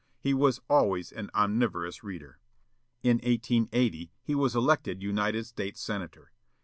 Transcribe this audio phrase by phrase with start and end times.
[0.19, 2.39] He was always an omnivorous reader.
[3.03, 6.31] In 1880, he was elected United States senator.